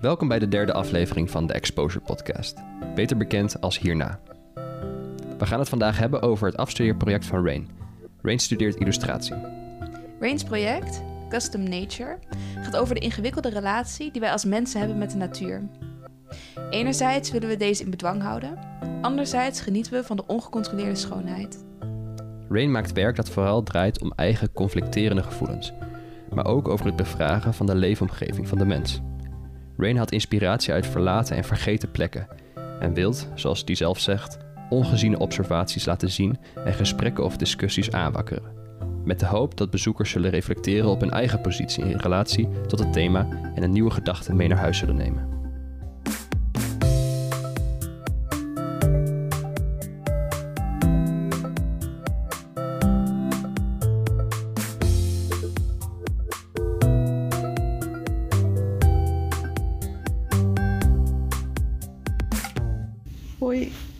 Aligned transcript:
Welkom 0.00 0.28
bij 0.28 0.38
de 0.38 0.48
derde 0.48 0.72
aflevering 0.72 1.30
van 1.30 1.46
de 1.46 1.52
Exposure 1.52 2.04
Podcast, 2.04 2.56
beter 2.94 3.16
bekend 3.16 3.60
als 3.60 3.78
Hierna. 3.78 4.20
We 5.38 5.46
gaan 5.46 5.58
het 5.58 5.68
vandaag 5.68 5.98
hebben 5.98 6.22
over 6.22 6.46
het 6.46 6.56
afstudeerproject 6.56 7.26
van 7.26 7.44
Rain. 7.46 7.68
Rain 8.22 8.38
studeert 8.38 8.76
illustratie. 8.76 9.34
Rain's 10.20 10.44
project, 10.44 11.02
Custom 11.28 11.62
Nature, 11.62 12.18
gaat 12.62 12.76
over 12.76 12.94
de 12.94 13.00
ingewikkelde 13.00 13.48
relatie 13.50 14.10
die 14.10 14.20
wij 14.20 14.32
als 14.32 14.44
mensen 14.44 14.78
hebben 14.78 14.98
met 14.98 15.10
de 15.10 15.16
natuur. 15.16 15.68
Enerzijds 16.70 17.30
willen 17.30 17.48
we 17.48 17.56
deze 17.56 17.84
in 17.84 17.90
bedwang 17.90 18.22
houden, 18.22 18.58
anderzijds 19.00 19.60
genieten 19.60 19.92
we 19.92 20.04
van 20.04 20.16
de 20.16 20.26
ongecontroleerde 20.26 20.94
schoonheid. 20.94 21.64
Rain 22.48 22.70
maakt 22.70 22.92
werk 22.92 23.16
dat 23.16 23.30
vooral 23.30 23.62
draait 23.62 24.00
om 24.00 24.12
eigen 24.16 24.52
conflicterende 24.52 25.22
gevoelens, 25.22 25.72
maar 26.34 26.46
ook 26.46 26.68
over 26.68 26.86
het 26.86 26.96
bevragen 26.96 27.54
van 27.54 27.66
de 27.66 27.74
leefomgeving 27.74 28.48
van 28.48 28.58
de 28.58 28.66
mens. 28.66 29.00
Rain 29.80 29.96
had 29.96 30.12
inspiratie 30.12 30.72
uit 30.72 30.86
verlaten 30.86 31.36
en 31.36 31.44
vergeten 31.44 31.90
plekken 31.90 32.28
en 32.80 32.94
wilt, 32.94 33.28
zoals 33.34 33.62
hij 33.64 33.74
zelf 33.74 33.98
zegt, 33.98 34.38
ongeziene 34.68 35.18
observaties 35.18 35.84
laten 35.84 36.10
zien 36.10 36.38
en 36.64 36.74
gesprekken 36.74 37.24
of 37.24 37.36
discussies 37.36 37.92
aanwakkeren. 37.92 38.58
Met 39.04 39.20
de 39.20 39.26
hoop 39.26 39.56
dat 39.56 39.70
bezoekers 39.70 40.10
zullen 40.10 40.30
reflecteren 40.30 40.90
op 40.90 41.00
hun 41.00 41.10
eigen 41.10 41.40
positie 41.40 41.84
in 41.84 41.96
relatie 41.96 42.48
tot 42.66 42.78
het 42.78 42.92
thema 42.92 43.28
en 43.54 43.62
een 43.62 43.72
nieuwe 43.72 43.90
gedachte 43.90 44.34
mee 44.34 44.48
naar 44.48 44.58
huis 44.58 44.78
zullen 44.78 44.96
nemen. 44.96 45.39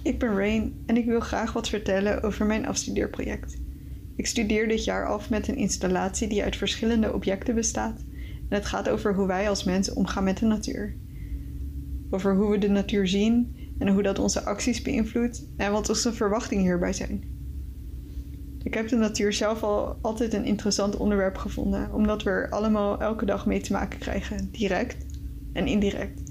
Ik 0.03 0.19
ben 0.19 0.37
Rain 0.37 0.83
en 0.87 0.97
ik 0.97 1.05
wil 1.05 1.21
graag 1.21 1.53
wat 1.53 1.69
vertellen 1.69 2.23
over 2.23 2.47
mijn 2.47 2.67
afstudeerproject. 2.67 3.59
Ik 4.17 4.27
studeer 4.27 4.69
dit 4.69 4.85
jaar 4.85 5.07
af 5.07 5.31
met 5.31 5.49
een 5.49 5.57
installatie 5.57 6.29
die 6.29 6.43
uit 6.43 6.57
verschillende 6.57 7.13
objecten 7.13 7.55
bestaat 7.55 8.05
en 8.49 8.57
het 8.57 8.67
gaat 8.67 8.89
over 8.89 9.15
hoe 9.15 9.27
wij 9.27 9.49
als 9.49 9.65
mensen 9.65 9.97
omgaan 9.97 10.25
met 10.25 10.39
de 10.39 10.47
natuur. 10.47 10.97
Over 12.11 12.37
hoe 12.37 12.51
we 12.51 12.59
de 12.59 12.69
natuur 12.69 13.09
zien 13.09 13.57
en 13.79 13.89
hoe 13.89 14.03
dat 14.03 14.19
onze 14.19 14.45
acties 14.45 14.83
beïnvloedt 14.83 15.47
en 15.57 15.73
wat 15.73 15.89
onze 15.89 16.13
verwachtingen 16.13 16.65
hierbij 16.65 16.93
zijn. 16.93 17.39
Ik 18.63 18.75
heb 18.75 18.89
de 18.89 18.97
natuur 18.97 19.33
zelf 19.33 19.63
al 19.63 19.99
altijd 20.01 20.35
een 20.35 20.45
interessant 20.45 20.97
onderwerp 20.97 21.37
gevonden, 21.37 21.93
omdat 21.93 22.23
we 22.23 22.31
er 22.31 22.51
allemaal 22.51 23.01
elke 23.01 23.25
dag 23.25 23.47
mee 23.47 23.61
te 23.61 23.73
maken 23.73 23.99
krijgen, 23.99 24.49
direct 24.51 25.07
en 25.53 25.67
indirect. 25.67 26.30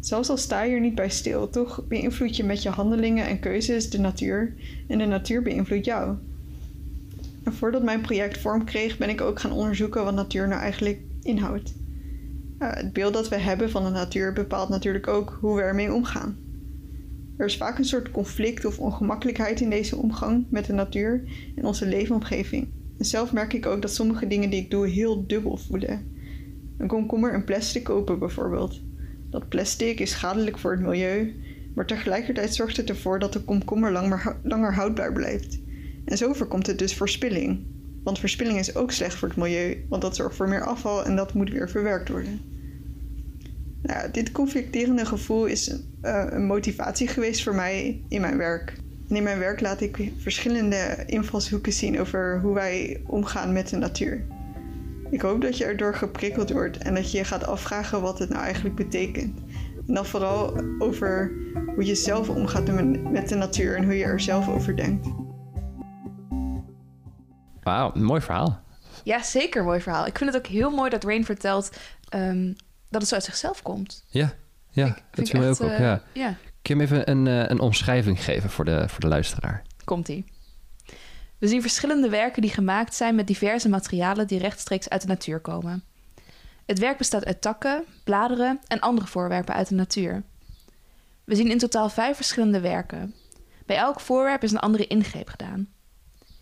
Zelfs 0.00 0.28
al 0.28 0.36
sta 0.36 0.62
je 0.62 0.74
er 0.74 0.80
niet 0.80 0.94
bij 0.94 1.10
stil, 1.10 1.50
toch 1.50 1.84
beïnvloed 1.88 2.36
je 2.36 2.44
met 2.44 2.62
je 2.62 2.68
handelingen 2.68 3.26
en 3.26 3.40
keuzes 3.40 3.90
de 3.90 3.98
natuur 3.98 4.54
en 4.86 4.98
de 4.98 5.04
natuur 5.04 5.42
beïnvloedt 5.42 5.84
jou. 5.84 6.16
En 7.42 7.52
voordat 7.52 7.82
mijn 7.82 8.00
project 8.00 8.38
vorm 8.38 8.64
kreeg, 8.64 8.98
ben 8.98 9.08
ik 9.08 9.20
ook 9.20 9.40
gaan 9.40 9.52
onderzoeken 9.52 10.04
wat 10.04 10.14
natuur 10.14 10.48
nou 10.48 10.60
eigenlijk 10.60 11.00
inhoudt. 11.22 11.74
Het 12.58 12.92
beeld 12.92 13.12
dat 13.12 13.28
we 13.28 13.36
hebben 13.36 13.70
van 13.70 13.84
de 13.84 13.90
natuur 13.90 14.32
bepaalt 14.32 14.68
natuurlijk 14.68 15.06
ook 15.06 15.38
hoe 15.40 15.56
we 15.56 15.62
ermee 15.62 15.92
omgaan. 15.92 16.36
Er 17.36 17.46
is 17.46 17.56
vaak 17.56 17.78
een 17.78 17.84
soort 17.84 18.10
conflict 18.10 18.64
of 18.64 18.78
ongemakkelijkheid 18.78 19.60
in 19.60 19.70
deze 19.70 19.96
omgang 19.96 20.46
met 20.48 20.64
de 20.64 20.72
natuur 20.72 21.22
en 21.56 21.64
onze 21.64 21.86
leefomgeving. 21.86 22.68
En 22.98 23.04
zelf 23.04 23.32
merk 23.32 23.52
ik 23.52 23.66
ook 23.66 23.82
dat 23.82 23.94
sommige 23.94 24.26
dingen 24.26 24.50
die 24.50 24.60
ik 24.60 24.70
doe 24.70 24.88
heel 24.88 25.26
dubbel 25.26 25.56
voelen. 25.56 26.16
Een 26.78 26.86
komkommer 26.86 27.32
en 27.32 27.44
plastic 27.44 27.84
kopen 27.84 28.18
bijvoorbeeld. 28.18 28.80
Dat 29.30 29.48
plastic 29.48 30.00
is 30.00 30.10
schadelijk 30.10 30.58
voor 30.58 30.70
het 30.70 30.80
milieu, 30.80 31.34
maar 31.74 31.86
tegelijkertijd 31.86 32.54
zorgt 32.54 32.76
het 32.76 32.88
ervoor 32.88 33.18
dat 33.18 33.32
de 33.32 33.40
komkommer 33.40 33.92
langer, 34.42 34.74
houdbaar 34.74 35.12
blijft. 35.12 35.58
En 36.04 36.16
zo 36.16 36.32
voorkomt 36.32 36.66
het 36.66 36.78
dus 36.78 36.94
verspilling. 36.94 37.66
Want 38.02 38.18
verspilling 38.18 38.58
is 38.58 38.74
ook 38.74 38.92
slecht 38.92 39.14
voor 39.14 39.28
het 39.28 39.36
milieu, 39.36 39.84
want 39.88 40.02
dat 40.02 40.16
zorgt 40.16 40.36
voor 40.36 40.48
meer 40.48 40.64
afval 40.64 41.04
en 41.04 41.16
dat 41.16 41.34
moet 41.34 41.50
weer 41.50 41.70
verwerkt 41.70 42.08
worden. 42.08 42.40
Nou, 43.82 44.10
dit 44.10 44.32
conflicterende 44.32 45.06
gevoel 45.06 45.46
is 45.46 45.68
uh, 45.68 46.24
een 46.30 46.46
motivatie 46.46 47.08
geweest 47.08 47.42
voor 47.42 47.54
mij 47.54 48.02
in 48.08 48.20
mijn 48.20 48.36
werk. 48.36 48.76
En 49.08 49.16
in 49.16 49.22
mijn 49.22 49.38
werk 49.38 49.60
laat 49.60 49.80
ik 49.80 50.10
verschillende 50.16 51.04
invalshoeken 51.06 51.72
zien 51.72 52.00
over 52.00 52.40
hoe 52.40 52.54
wij 52.54 53.00
omgaan 53.06 53.52
met 53.52 53.68
de 53.68 53.76
natuur. 53.76 54.24
Ik 55.10 55.20
hoop 55.20 55.40
dat 55.40 55.56
je 55.58 55.64
erdoor 55.64 55.94
geprikkeld 55.94 56.50
wordt 56.50 56.78
en 56.78 56.94
dat 56.94 57.10
je 57.12 57.18
je 57.18 57.24
gaat 57.24 57.46
afvragen 57.46 58.00
wat 58.02 58.18
het 58.18 58.28
nou 58.28 58.42
eigenlijk 58.42 58.74
betekent. 58.76 59.38
En 59.88 59.94
dan 59.94 60.06
vooral 60.06 60.60
over 60.78 61.32
hoe 61.74 61.84
je 61.84 61.94
zelf 61.94 62.28
omgaat 62.28 62.66
met 63.10 63.28
de 63.28 63.34
natuur 63.34 63.76
en 63.76 63.84
hoe 63.84 63.94
je 63.96 64.04
er 64.04 64.20
zelf 64.20 64.48
over 64.48 64.76
denkt. 64.76 65.06
Wauw, 67.62 67.92
mooi 67.94 68.20
verhaal. 68.20 68.60
Ja, 69.04 69.22
zeker 69.22 69.64
mooi 69.64 69.80
verhaal. 69.80 70.06
Ik 70.06 70.18
vind 70.18 70.32
het 70.32 70.38
ook 70.46 70.50
heel 70.50 70.70
mooi 70.70 70.90
dat 70.90 71.04
Rain 71.04 71.24
vertelt 71.24 71.70
um, 72.14 72.56
dat 72.90 73.00
het 73.00 73.08
zo 73.08 73.14
uit 73.14 73.24
zichzelf 73.24 73.62
komt. 73.62 74.04
Ja, 74.08 74.32
ja 74.70 74.84
Vind 74.84 74.96
dat 75.10 75.28
vind 75.28 75.42
ik 75.44 75.50
ook 75.50 75.60
op. 75.60 75.68
eh, 75.70 75.78
Ja. 75.78 76.02
ja. 76.12 76.34
Kun 76.62 76.78
je 76.78 76.82
hem 76.86 76.92
even 76.92 77.10
een, 77.10 77.26
eh, 77.26 77.48
een 77.48 77.60
omschrijving 77.60 78.24
geven 78.24 78.50
voor 78.50 78.64
de, 78.64 78.88
voor 78.88 79.00
de 79.00 79.06
luisteraar? 79.08 79.62
Komt-ie. 79.84 80.24
We 81.38 81.48
zien 81.48 81.60
verschillende 81.60 82.08
werken 82.08 82.42
die 82.42 82.50
gemaakt 82.50 82.94
zijn 82.94 83.14
met 83.14 83.26
diverse 83.26 83.68
materialen 83.68 84.26
die 84.26 84.38
rechtstreeks 84.38 84.88
uit 84.88 85.00
de 85.00 85.06
natuur 85.06 85.40
komen. 85.40 85.84
Het 86.66 86.78
werk 86.78 86.98
bestaat 86.98 87.24
uit 87.24 87.40
takken, 87.40 87.84
bladeren 88.04 88.60
en 88.66 88.80
andere 88.80 89.06
voorwerpen 89.06 89.54
uit 89.54 89.68
de 89.68 89.74
natuur. 89.74 90.22
We 91.24 91.34
zien 91.34 91.50
in 91.50 91.58
totaal 91.58 91.88
vijf 91.88 92.16
verschillende 92.16 92.60
werken. 92.60 93.14
Bij 93.66 93.76
elk 93.76 94.00
voorwerp 94.00 94.42
is 94.42 94.52
een 94.52 94.58
andere 94.58 94.86
ingreep 94.86 95.28
gedaan. 95.28 95.68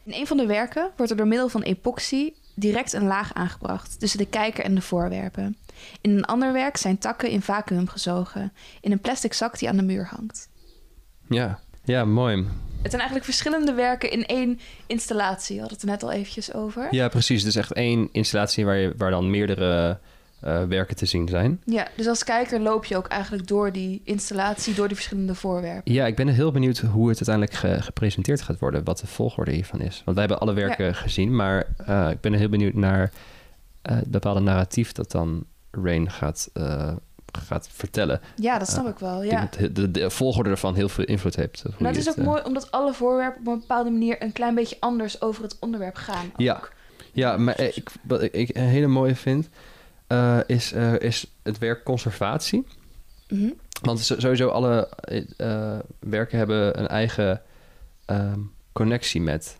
In 0.04 0.12
een 0.12 0.26
van 0.26 0.36
de 0.36 0.46
werken 0.46 0.90
wordt 0.96 1.10
er 1.10 1.16
door 1.16 1.26
middel 1.26 1.48
van 1.48 1.62
epoxy 1.62 2.32
direct 2.54 2.92
een 2.92 3.06
laag 3.06 3.34
aangebracht 3.34 3.98
tussen 3.98 4.18
de 4.18 4.26
kijker 4.26 4.64
en 4.64 4.74
de 4.74 4.80
voorwerpen. 4.80 5.56
In 6.00 6.10
een 6.10 6.24
ander 6.24 6.52
werk 6.52 6.76
zijn 6.76 6.98
takken 6.98 7.30
in 7.30 7.42
vacuüm 7.42 7.88
gezogen, 7.88 8.52
in 8.80 8.92
een 8.92 9.00
plastic 9.00 9.32
zak 9.32 9.58
die 9.58 9.68
aan 9.68 9.76
de 9.76 9.82
muur 9.82 10.06
hangt. 10.06 10.48
Ja, 11.28 11.60
ja 11.84 12.04
mooi. 12.04 12.46
Het 12.86 12.94
zijn 12.94 13.06
eigenlijk 13.06 13.24
verschillende 13.24 13.72
werken 13.72 14.10
in 14.10 14.26
één 14.26 14.58
installatie. 14.86 15.54
We 15.54 15.60
hadden 15.60 15.78
het 15.78 15.86
er 15.88 15.92
net 15.92 16.02
al 16.02 16.12
eventjes 16.12 16.54
over. 16.54 16.88
Ja, 16.90 17.08
precies. 17.08 17.38
Het 17.42 17.48
is 17.48 17.56
echt 17.56 17.72
één 17.72 18.08
installatie 18.12 18.64
waar, 18.64 18.76
je, 18.76 18.92
waar 18.96 19.10
dan 19.10 19.30
meerdere 19.30 19.98
eh, 20.40 20.62
werken 20.64 20.96
te 20.96 21.06
zien 21.06 21.28
zijn. 21.28 21.60
Ja, 21.64 21.88
dus 21.96 22.06
als 22.06 22.24
kijker 22.24 22.60
loop 22.60 22.84
je 22.84 22.96
ook 22.96 23.06
eigenlijk 23.06 23.46
door 23.46 23.72
die 23.72 24.00
installatie, 24.04 24.74
door 24.74 24.86
die 24.86 24.96
verschillende 24.96 25.34
voorwerpen. 25.34 25.92
Ja, 25.92 26.06
ik 26.06 26.16
ben 26.16 26.28
heel 26.28 26.52
benieuwd 26.52 26.78
hoe 26.78 27.08
het 27.08 27.28
uiteindelijk 27.28 27.56
ge- 27.56 27.82
gepresenteerd 27.82 28.42
gaat 28.42 28.58
worden, 28.58 28.84
wat 28.84 28.98
de 28.98 29.06
volgorde 29.06 29.50
hiervan 29.52 29.80
is. 29.80 30.02
Want 30.04 30.16
wij 30.16 30.26
hebben 30.26 30.38
alle 30.46 30.52
werken 30.54 30.94
gezien, 30.94 31.36
maar 31.36 31.66
eh, 31.86 32.10
ik 32.10 32.20
ben 32.20 32.32
heel 32.32 32.48
benieuwd 32.48 32.74
naar 32.74 33.12
eh, 33.82 33.96
het 33.96 34.10
bepaalde 34.10 34.40
narratief 34.40 34.92
dat 34.92 35.10
dan 35.10 35.44
Rain 35.70 36.10
gaat, 36.10 36.50
gaat 37.36 37.68
vertellen. 37.72 38.20
Ja, 38.36 38.58
dat 38.58 38.68
snap 38.68 38.84
Eh, 38.84 38.90
ik 38.90 38.98
wel. 38.98 39.22
Ja. 39.22 39.48
de, 39.72 39.90
de 39.90 40.10
volgorde 40.10 40.50
ervan 40.50 40.74
heel 40.74 40.88
veel 40.88 41.04
invloed 41.04 41.36
heeft. 41.36 41.62
Maar 41.78 41.90
het 41.90 42.00
is 42.00 42.08
ook 42.08 42.16
eh, 42.16 42.24
mooi 42.24 42.42
omdat 42.42 42.70
alle 42.70 42.94
voorwerpen 42.94 43.40
op 43.40 43.46
een 43.46 43.60
bepaalde 43.60 43.90
manier 43.90 44.22
een 44.22 44.32
klein 44.32 44.54
beetje 44.54 44.76
anders 44.80 45.20
over 45.20 45.42
het 45.42 45.56
onderwerp 45.60 45.96
gaan. 45.96 46.30
Ja. 46.36 46.54
ook. 46.54 46.72
Ja, 47.12 47.36
maar 47.36 47.54
eh, 47.54 47.76
ik, 47.76 47.90
wat 48.02 48.22
ik 48.22 48.56
een 48.56 48.62
hele 48.62 48.86
mooie 48.86 49.16
vind, 49.16 49.48
is, 50.46 50.72
is 50.98 51.26
het 51.42 51.58
werk 51.58 51.84
conservatie. 51.84 52.66
Mhm. 53.28 53.50
Want 53.82 54.00
sowieso 54.00 54.48
alle 54.48 54.88
werken 55.98 56.38
hebben 56.38 56.78
een 56.80 56.88
eigen 56.88 57.42
ehm, 58.04 58.40
connectie 58.72 59.20
met, 59.20 59.58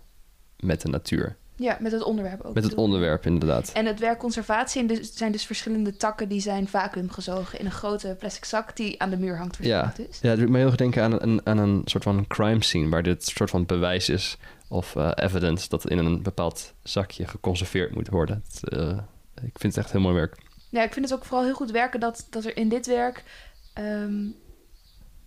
met 0.57 0.81
de 0.81 0.89
natuur. 0.89 1.37
Ja, 1.57 1.77
met 1.81 1.93
het 1.93 2.03
onderwerp 2.03 2.45
ook. 2.45 2.55
Met 2.55 2.65
het 2.65 2.75
onderwerp, 2.75 3.27
inderdaad. 3.27 3.73
En 3.73 3.87
het 3.87 3.99
werk 3.99 4.19
conservatie 4.19 4.81
en 4.81 4.87
dus, 4.87 5.15
zijn 5.15 5.33
dus 5.33 5.47
verschillende 5.47 5.97
takken 5.97 6.29
die 6.29 6.41
zijn 6.41 6.69
vacuüm 6.69 7.11
gezogen 7.11 7.59
in 7.59 7.65
een 7.65 7.73
grote 7.73 8.17
plastic 8.19 8.45
zak 8.45 8.77
die 8.77 9.03
aan 9.03 9.11
de 9.11 9.17
muur 9.17 9.37
hangt. 9.37 9.57
Ja. 9.61 9.93
Dus. 9.97 10.19
Ja, 10.21 10.31
het 10.31 10.39
doet 10.39 10.49
me 10.49 10.59
heel 10.59 10.67
erg 10.67 10.77
denken 10.77 11.03
aan 11.03 11.23
een, 11.23 11.41
aan 11.45 11.59
een 11.59 11.83
soort 11.85 12.03
van 12.03 12.27
crime 12.27 12.63
scene... 12.63 12.89
waar 12.89 13.03
dit 13.03 13.25
soort 13.25 13.51
van 13.51 13.67
bewijs 13.67 14.09
is 14.09 14.39
of 14.69 14.97
eh, 14.97 15.11
evidence... 15.15 15.69
dat 15.69 15.89
in 15.89 15.99
een 15.99 16.23
bepaald 16.23 16.75
zakje 16.83 17.29
geconserveerd 17.29 17.95
moet 17.95 18.09
worden. 18.09 18.43
Het, 18.47 18.69
eh, 18.69 18.99
ik 19.43 19.59
vind 19.59 19.75
het 19.75 19.85
echt 19.85 19.93
heel 19.93 20.01
mooi 20.01 20.15
werk. 20.15 20.37
Ja, 20.71 20.83
ik 20.83 20.93
vind 20.93 21.05
het 21.05 21.19
ook 21.19 21.25
vooral 21.25 21.45
heel 21.45 21.55
goed 21.55 21.71
werken 21.71 22.01
dat, 22.01 22.27
dat 22.31 22.45
er 22.45 22.57
in 22.57 22.69
dit 22.69 22.87
werk... 22.87 23.25
ehm, 23.73 24.25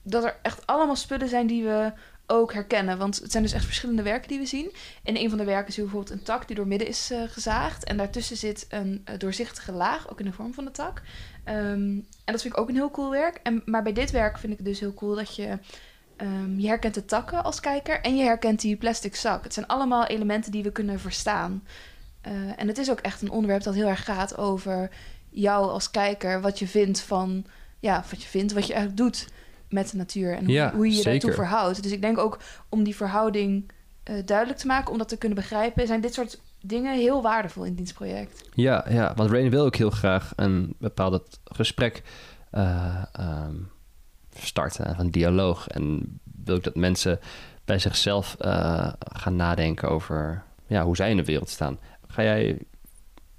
dat 0.04 0.24
er 0.24 0.36
echt 0.42 0.66
allemaal 0.66 0.96
spullen 0.96 1.30
zijn 1.30 1.48
die 1.48 1.64
we 1.64 1.92
ook 2.30 2.54
herkennen. 2.54 2.98
Want 2.98 3.20
het 3.20 3.32
zijn 3.32 3.44
dus 3.44 3.54
echt 3.54 3.66
verschillende 3.66 4.02
werken 4.02 4.28
die 4.28 4.40
we 4.40 4.46
zien. 4.46 4.72
In 5.04 5.16
een 5.16 5.30
van 5.30 5.38
de 5.38 5.44
werken 5.44 5.74
zien 5.74 5.86
we 5.86 5.92
bijvoorbeeld 5.92 6.20
een 6.20 6.26
tak 6.26 6.48
die 6.48 6.56
door 6.56 6.68
midden 6.68 6.88
is 6.88 7.12
eh, 7.12 7.22
gezaagd. 7.28 7.84
En 7.84 7.98
daartussen 7.98 8.38
zit 8.38 8.66
een 8.70 9.02
eh, 9.06 9.18
doorzichtige 9.18 9.72
laag, 9.72 10.12
ook 10.12 10.20
in 10.20 10.26
de 10.26 10.32
vorm 10.32 10.54
van 10.54 10.66
de 10.66 10.72
tak. 10.72 11.02
Ehm, 11.44 11.58
en 12.26 12.34
dat 12.34 12.42
vind 12.42 12.54
ik 12.54 12.60
ook 12.60 12.70
een 12.70 12.76
heel 12.76 12.92
cool 12.92 13.10
werk. 13.10 13.40
En, 13.44 13.62
maar 13.66 13.84
bij 13.84 13.94
dit 13.94 14.12
werk 14.12 14.38
vind 14.38 14.52
ik 14.52 14.58
het 14.58 14.68
dus 14.68 14.80
heel 14.80 14.94
cool 14.94 15.16
dat 15.16 15.36
je... 15.36 15.58
ehm, 16.16 16.60
je 16.60 16.68
herkent 16.68 16.94
de 16.94 17.06
takken 17.06 17.44
als 17.44 17.60
kijker 17.60 18.02
en 18.02 18.18
je 18.18 18.24
herkent 18.24 18.62
die 18.62 18.76
plastic 18.76 19.16
zak. 19.16 19.44
Het 19.44 19.54
zijn 19.54 19.68
allemaal 19.68 20.06
elementen 20.06 20.52
die 20.52 20.64
we 20.64 20.72
kunnen 20.72 21.00
verstaan. 21.00 21.64
Eh, 22.22 22.32
en 22.56 22.68
het 22.68 22.78
is 22.78 22.92
ook 22.92 23.00
echt 23.00 23.22
een 23.22 23.32
onderwerp 23.32 23.64
dat 23.64 23.74
heel 23.74 23.88
erg 23.88 24.04
gaat 24.04 24.38
over 24.38 24.90
jou 25.30 25.70
als 25.70 25.92
kijker 25.92 26.42
wat 26.42 26.60
je 26.60 26.68
vindt 26.68 27.02
van 27.02 27.46
ja, 27.80 28.04
wat 28.10 28.22
je 28.22 28.28
vindt, 28.28 28.54
wat 28.54 28.68
je 28.68 28.74
eigenlijk 28.74 29.02
doet 29.02 29.28
met 29.70 29.92
de 29.92 29.98
natuur 29.98 30.36
en 30.36 30.46
hoe, 30.46 30.54
Ja, 30.54 30.74
hoe 30.74 30.90
je 30.90 30.96
je 30.96 31.04
daartoe 31.04 31.34
verhoudt. 31.34 31.84
Dus 31.84 31.92
ik 31.92 32.02
denk 32.02 32.18
ook 32.18 32.40
om 32.70 32.84
die 32.84 32.96
verhouding 32.96 33.72
eh, 34.04 34.16
duidelijk 34.26 34.60
te 34.60 34.68
maken, 34.68 34.92
om 34.92 34.98
dat 34.98 35.10
te 35.10 35.18
kunnen 35.18 35.38
begrijpen, 35.38 35.88
zijn 35.88 36.02
dit 36.02 36.14
soort 36.14 36.40
dingen 36.62 36.98
heel 36.98 37.22
waardevol 37.22 37.64
in 37.64 37.76
dit 37.76 37.94
project. 37.94 38.50
Ja, 38.54 38.86
ja, 38.90 39.14
want 39.16 39.32
Rain 39.32 39.50
wil 39.50 39.66
ook 39.66 39.76
heel 39.76 39.90
graag 39.90 40.34
een 40.36 40.76
bepaald 40.80 41.40
gesprek 41.44 42.04
eh, 42.52 43.04
ehm, 43.14 43.56
starten, 44.36 45.00
een 45.00 45.12
dialoog. 45.12 45.68
En 45.68 46.20
wil 46.44 46.56
ook 46.56 46.64
dat 46.64 46.76
mensen 46.76 47.20
bij 47.66 47.80
zichzelf 47.80 48.36
eh, 48.40 48.92
gaan 49.00 49.36
nadenken 49.36 49.90
over 49.90 50.44
ja, 50.68 50.84
hoe 50.84 50.96
zij 50.96 51.10
in 51.10 51.18
de 51.18 51.26
wereld 51.26 51.50
staan. 51.50 51.80
Ga 52.08 52.24
jij 52.24 52.60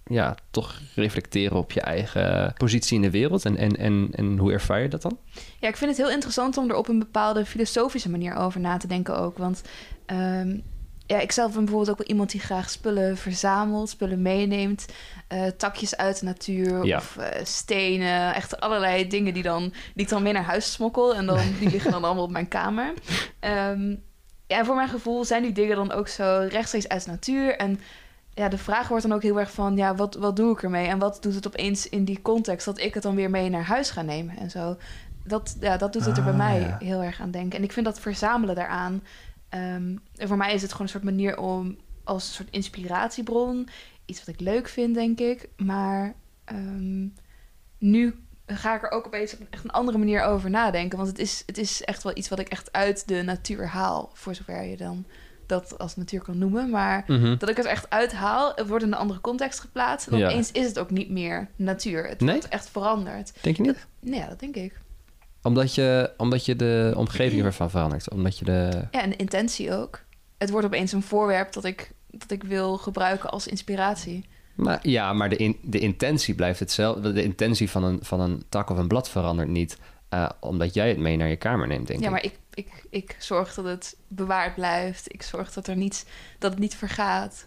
ja, 0.04 0.34
toch 0.50 0.80
reflecteren 0.94 1.56
op 1.56 1.72
je 1.72 1.80
eigen 1.80 2.52
positie 2.56 2.96
in 2.96 3.02
de 3.02 3.10
wereld 3.10 3.44
en, 3.44 3.56
en, 3.56 3.76
en, 3.76 4.08
en 4.12 4.38
hoe 4.38 4.52
ervaar 4.52 4.80
je 4.82 4.88
dat 4.88 5.02
dan? 5.02 5.18
Ja, 5.60 5.68
ik 5.68 5.76
vind 5.76 5.90
het 5.90 6.00
heel 6.00 6.10
interessant 6.14 6.56
om 6.56 6.68
er 6.70 6.76
op 6.76 6.88
een 6.88 6.98
bepaalde 6.98 7.44
filosofische 7.46 8.10
manier 8.10 8.34
over 8.36 8.60
na 8.60 8.76
te 8.76 8.86
denken 8.86 9.18
ook. 9.18 9.38
Want 9.38 9.62
ehm, 10.06 10.58
ja, 11.06 11.18
ik 11.20 11.32
zelf 11.32 11.52
ben 11.52 11.60
bijvoorbeeld 11.64 11.90
ook 11.90 11.98
wel 11.98 12.06
iemand 12.06 12.30
die 12.30 12.40
graag 12.40 12.70
spullen 12.70 13.16
verzamelt, 13.16 13.88
spullen 13.88 14.22
meeneemt. 14.22 14.86
eh, 15.28 15.46
takjes 15.46 15.96
uit 15.96 16.18
de 16.20 16.24
natuur 16.26 16.84
Ja. 16.84 16.96
of 16.96 17.16
eh, 17.16 17.44
stenen. 17.44 18.34
Echt 18.34 18.60
allerlei 18.60 19.06
dingen 19.08 19.34
die, 19.34 19.42
dan, 19.42 19.62
die 19.94 20.04
ik 20.04 20.08
dan 20.08 20.22
mee 20.22 20.32
naar 20.32 20.42
huis 20.44 20.72
smokkel. 20.72 21.14
En 21.14 21.26
dan, 21.26 21.38
die 21.58 21.70
liggen 21.70 21.90
dan 21.90 22.04
allemaal 22.04 22.24
op 22.24 22.30
mijn 22.30 22.48
kamer. 22.48 22.92
Ehm, 23.40 23.94
ja, 24.46 24.64
voor 24.64 24.74
mijn 24.74 24.88
gevoel 24.88 25.24
zijn 25.24 25.42
die 25.42 25.52
dingen 25.52 25.76
dan 25.76 25.92
ook 25.92 26.08
zo 26.08 26.46
rechtstreeks 26.50 26.88
uit 26.88 27.04
de 27.04 27.10
natuur. 27.10 27.56
En 27.56 27.80
ja, 28.34 28.48
de 28.48 28.58
vraag 28.58 28.88
wordt 28.88 29.02
dan 29.02 29.12
ook 29.12 29.22
heel 29.22 29.38
erg 29.40 29.52
van... 29.52 29.76
ja, 29.76 29.94
wat, 29.94 30.14
wat 30.14 30.36
doe 30.36 30.52
ik 30.52 30.62
ermee? 30.62 30.86
En 30.86 30.98
wat 30.98 31.22
doet 31.22 31.34
het 31.34 31.46
opeens 31.46 31.88
in 31.88 32.04
die 32.04 32.22
context... 32.22 32.64
dat 32.64 32.78
ik 32.80 32.94
het 32.94 33.02
dan 33.02 33.14
weer 33.14 33.30
mee 33.30 33.48
naar 33.50 33.64
huis 33.64 33.90
ga 33.90 34.02
nemen 34.02 34.36
en 34.36 34.50
zo 34.50 34.76
dat, 35.24 35.56
ja, 35.60 35.76
dat 35.76 35.92
doet 35.92 36.04
het 36.04 36.16
er 36.16 36.22
bij 36.22 36.32
Ah, 36.32 36.38
mij 36.38 36.60
ja. 36.60 36.76
heel 36.80 37.02
erg 37.02 37.20
aan 37.20 37.30
denken. 37.30 37.58
En 37.58 37.64
ik 37.64 37.72
vind 37.72 37.86
dat 37.86 38.00
verzamelen 38.00 38.54
daaraan. 38.54 39.02
ehm, 39.48 39.96
voor 40.14 40.36
mij 40.36 40.54
is 40.54 40.62
het 40.62 40.70
gewoon 40.70 40.86
een 40.86 40.92
soort 40.92 41.04
manier 41.04 41.38
om 41.38 41.76
als 42.04 42.26
een 42.28 42.34
soort 42.34 42.50
inspiratiebron. 42.50 43.68
Iets 44.06 44.18
wat 44.18 44.34
ik 44.34 44.40
leuk 44.40 44.68
vind, 44.68 44.94
denk 44.94 45.18
ik. 45.20 45.48
Maar 45.56 46.14
ehm, 46.44 47.06
nu 47.78 48.14
ga 48.46 48.74
ik 48.76 48.82
er 48.82 48.90
ook 48.90 49.06
opeens 49.06 49.34
op 49.34 49.40
een 49.40 49.46
echt 49.50 49.64
een 49.64 49.70
andere 49.70 49.98
manier 49.98 50.22
over 50.22 50.50
nadenken. 50.50 50.96
Want 50.98 51.10
het 51.10 51.18
is, 51.18 51.42
het 51.46 51.58
is 51.58 51.82
echt 51.82 52.02
wel 52.02 52.16
iets 52.16 52.28
wat 52.28 52.38
ik 52.38 52.48
echt 52.48 52.72
uit 52.72 53.08
de 53.08 53.22
natuur 53.22 53.66
haal. 53.66 54.10
Voor 54.12 54.34
zover 54.34 54.62
je 54.64 54.76
dan 54.76 55.04
dat 55.50 55.78
als 55.78 55.96
natuur 55.96 56.22
kan 56.22 56.38
noemen. 56.38 56.70
Maar 56.70 57.04
Mhm. 57.06 57.36
dat 57.38 57.48
ik 57.48 57.56
het 57.56 57.66
echt 57.66 57.90
uithaal. 57.90 58.52
Het 58.54 58.68
wordt 58.68 58.84
in 58.84 58.92
een 58.92 58.98
andere 58.98 59.20
context 59.20 59.60
geplaatst. 59.60 60.06
En 60.08 60.18
Ja. 60.18 60.26
opeens 60.28 60.52
is 60.52 60.66
het 60.66 60.78
ook 60.78 60.90
niet 60.90 61.10
meer 61.10 61.48
natuur. 61.56 62.08
Het 62.08 62.20
Nee? 62.20 62.30
wordt 62.34 62.48
echt 62.48 62.68
veranderd. 62.70 63.32
Denk 63.40 63.56
je 63.56 63.62
niet? 63.62 63.86
Nee, 64.00 64.20
ja, 64.20 64.26
dat 64.28 64.40
denk 64.40 64.54
ik. 64.56 64.78
Omdat 65.42 65.74
je, 65.74 66.10
omdat 66.16 66.44
je 66.44 66.56
de 66.56 66.92
omgeving 66.96 67.42
ervan 67.44 67.70
verandert. 67.70 68.10
Omdat 68.10 68.38
je 68.38 68.44
de... 68.44 68.84
Ja, 68.90 69.02
en 69.02 69.10
de 69.10 69.16
intentie 69.16 69.74
ook. 69.74 70.00
Het 70.38 70.50
wordt 70.50 70.66
opeens 70.66 70.92
een 70.92 71.02
voorwerp 71.02 71.52
dat 71.52 71.64
ik, 71.64 71.90
dat 72.10 72.30
ik 72.30 72.42
wil 72.44 72.76
gebruiken 72.78 73.30
als 73.30 73.46
inspiratie. 73.46 74.24
Maar, 74.54 74.78
ja, 74.88 75.12
maar 75.12 75.28
de, 75.28 75.36
in, 75.36 75.56
de 75.62 75.78
intentie 75.78 76.34
blijft 76.34 76.60
hetzelfde. 76.60 77.12
De 77.12 77.22
intentie 77.22 77.70
van 77.70 77.84
een, 77.84 77.98
van 78.02 78.20
een 78.20 78.42
tak 78.48 78.70
of 78.70 78.78
een 78.78 78.88
blad 78.88 79.10
verandert 79.10 79.48
niet. 79.48 79.78
eh, 80.08 80.28
omdat 80.40 80.74
jij 80.74 80.88
het 80.88 80.98
mee 80.98 81.16
naar 81.16 81.28
je 81.28 81.36
kamer 81.36 81.66
neemt, 81.66 81.86
denk 81.86 82.00
ja, 82.00 82.04
ik. 82.06 82.12
maar 82.12 82.22
ik, 82.24 82.38
ik, 82.54 82.86
ik 82.90 83.16
zorg 83.18 83.54
dat 83.54 83.64
het 83.64 83.96
bewaard 84.08 84.54
blijft. 84.54 85.12
Ik 85.14 85.22
zorg 85.22 85.52
dat, 85.52 85.66
er 85.66 85.76
niets, 85.76 86.04
dat 86.38 86.50
het 86.50 86.60
niet 86.60 86.74
vergaat. 86.74 87.46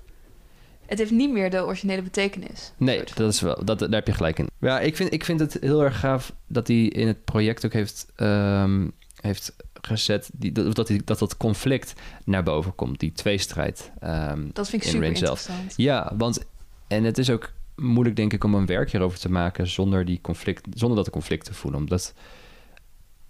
Het 0.86 0.98
heeft 1.00 1.12
niet 1.12 1.32
meer 1.32 1.50
de 1.50 1.66
originele 1.66 2.02
betekenis. 2.02 2.72
Nee, 2.78 3.04
dat 3.16 3.34
is 3.34 3.42
wel, 3.42 3.66
dat, 3.66 3.80
daar 3.80 3.90
heb 3.92 4.08
je 4.08 4.14
gelijk 4.14 4.40
in. 4.40 4.48
Ja, 4.60 4.80
ik 4.80 4.96
vind, 4.96 5.14
ik 5.14 5.24
vind 5.26 5.40
het 5.40 5.58
heel 5.62 5.84
erg 5.84 6.00
gaaf 6.00 6.34
dat 6.48 6.68
hij 6.68 6.78
in 6.86 7.08
het 7.08 7.24
project 7.24 7.66
ook 7.66 7.74
heeft, 7.74 8.06
ehm, 8.16 8.88
heeft 9.22 9.56
gezet... 9.82 10.30
Die, 10.34 10.52
dat, 10.52 10.76
dat, 10.76 10.88
die- 10.88 11.04
dat 11.04 11.20
dat 11.20 11.38
conflict 11.38 11.94
naar 12.26 12.44
boven 12.44 12.76
komt, 12.76 13.00
die 13.00 13.12
tweestrijd. 13.12 13.92
ehm, 14.00 14.48
Dat 14.54 14.70
vind 14.70 14.82
ik 14.82 14.88
in 14.88 14.94
super 14.94 15.08
Rain 15.08 15.18
zelf. 15.18 15.40
interessant. 15.40 15.74
Ja, 15.78 16.14
want... 16.18 16.46
En 16.88 17.04
het 17.04 17.18
is 17.18 17.30
ook 17.30 17.52
moeilijk, 17.76 18.16
denk 18.16 18.34
ik, 18.34 18.44
om 18.44 18.56
een 18.56 18.66
werk 18.66 18.92
hierover 18.92 19.20
te 19.20 19.32
maken... 19.32 19.68
zonder, 19.68 20.06
die 20.06 20.22
conflict, 20.22 20.66
zonder 20.74 20.98
dat 20.98 21.10
conflict 21.10 21.46
te 21.46 21.54
voelen. 21.54 21.80
Omdat 21.80 22.14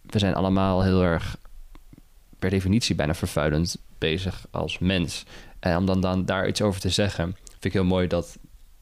we 0.02 0.20
zijn 0.20 0.34
allemaal 0.34 0.84
heel 0.84 1.02
erg 1.04 1.38
per 2.44 2.52
definitie 2.52 2.96
bijna 2.96 3.14
vervuilend 3.14 3.78
bezig 3.98 4.46
als 4.52 4.80
mens. 4.80 5.26
En 5.60 5.78
om 5.78 5.86
dan, 5.86 6.02
dan 6.02 6.26
daar 6.26 6.48
iets 6.48 6.62
over 6.62 6.82
te 6.82 6.90
zeggen, 6.90 7.36
vind 7.50 7.66
ik 7.66 7.74
heel 7.74 7.84
mooi 7.84 8.08
dat, 8.08 8.38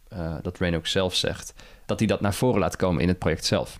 eh 0.08 0.36
dat 0.42 0.58
Rain 0.58 0.76
ook 0.76 0.88
zelf 0.88 1.16
zegt. 1.16 1.54
Dat 1.86 2.00
hij 2.00 2.08
dat 2.08 2.22
naar 2.22 2.34
voren 2.34 2.60
laat 2.60 2.76
komen 2.76 3.02
in 3.02 3.08
het 3.08 3.20
project 3.20 3.46
zelf. 3.46 3.80